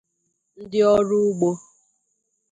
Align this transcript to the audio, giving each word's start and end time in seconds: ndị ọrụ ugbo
ndị 0.61 0.79
ọrụ 0.95 1.17
ugbo 1.29 1.49